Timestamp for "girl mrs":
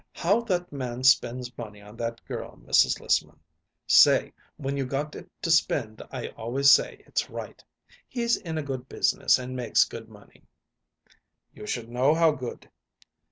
2.25-2.99